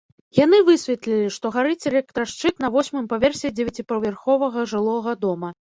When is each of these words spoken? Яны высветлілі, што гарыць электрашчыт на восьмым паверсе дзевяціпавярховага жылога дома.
Яны 0.37 0.61
высветлілі, 0.69 1.27
што 1.35 1.45
гарыць 1.59 1.87
электрашчыт 1.91 2.55
на 2.67 2.73
восьмым 2.77 3.05
паверсе 3.13 3.47
дзевяціпавярховага 3.61 4.71
жылога 4.75 5.21
дома. 5.27 5.59